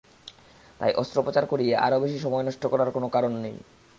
তাই 0.79 0.91
অস্ত্রোপচার 0.93 1.45
করিয়ে 1.45 1.73
আরও 1.77 1.97
বেশি 1.99 2.17
সময় 2.19 2.43
নষ্ট 2.43 2.63
করার 2.67 2.89
কোনো 2.91 3.07
কারণ 3.09 3.33
নেই। 3.35 3.55